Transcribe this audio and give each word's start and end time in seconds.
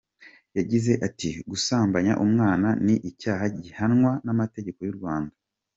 Yagize 0.57 0.91
ati“Gusambanya 1.07 2.13
umwana 2.25 2.67
ni 2.85 2.95
icyaha 3.09 3.45
gihanywa 3.57 4.11
n’amategeko 4.25 4.79
y’u 4.87 4.97
Rwanda. 4.99 5.33